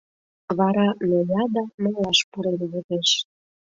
[0.57, 3.09] Вара ноя да малаш пурен возеш.